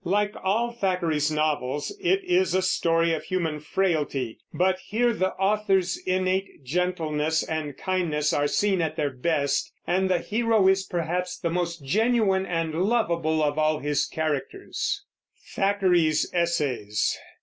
[0.03, 5.95] Like all Thackeray's novels, it is a story of human frailty; but here the author's
[6.07, 11.51] innate gentleness and kindness are seen at their best, and the hero is perhaps the
[11.51, 15.03] most genuine and lovable of all his characters.